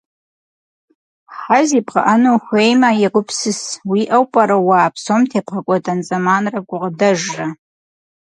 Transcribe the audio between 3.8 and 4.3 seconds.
уиӏэу